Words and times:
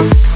you 0.00 0.33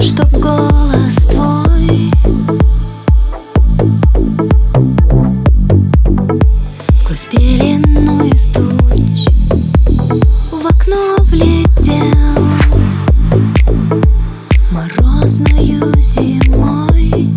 чтоб 0.00 0.30
голос 0.32 1.14
твой 1.30 2.10
Сквозь 6.98 7.26
пелену 7.30 8.24
из 8.24 8.46
В 10.50 10.66
окно 10.66 11.16
влетел. 11.24 12.38
Морозною 14.70 15.94
зимой 15.98 17.28